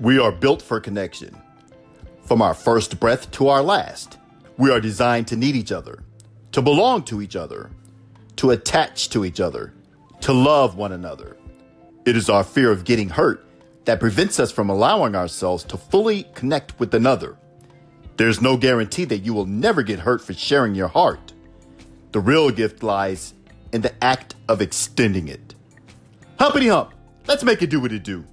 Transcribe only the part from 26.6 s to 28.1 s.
hump, let's make it do what it